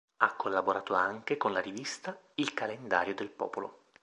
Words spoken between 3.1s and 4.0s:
del Popolo".